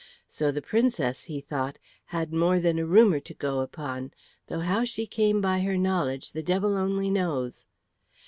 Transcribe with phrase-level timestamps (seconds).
[0.27, 4.13] "So the Princess," he thought, "had more than a rumour to go upon,
[4.47, 7.67] though how she came by her knowledge the devil only knows."